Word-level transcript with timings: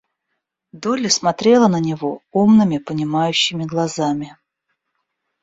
Долли 0.71 1.09
смотрела 1.09 1.67
на 1.67 1.79
него 1.79 2.23
умными, 2.31 2.79
понимающими 2.79 3.65
глазами. 3.65 4.35